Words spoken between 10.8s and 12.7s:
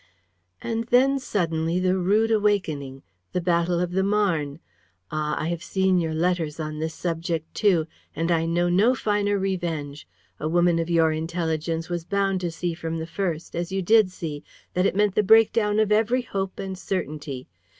your intelligence was bound to